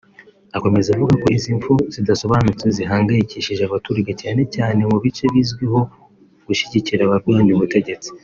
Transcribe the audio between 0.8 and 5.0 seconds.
avuga ko izi mpfu zidasobanutse zihangayikishije abaturage cyane cyane mu